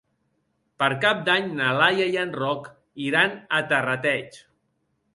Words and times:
Per 0.83 0.87
Cap 1.03 1.19
d'Any 1.27 1.51
na 1.61 1.69
Laia 1.81 2.09
i 2.15 2.19
en 2.23 2.35
Roc 2.41 2.73
iran 3.11 3.39
a 3.61 3.65
Terrateig. 3.75 4.45